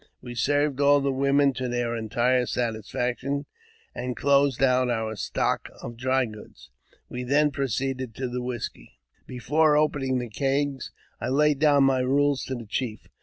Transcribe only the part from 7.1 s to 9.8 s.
then proceeded to the whisky. Before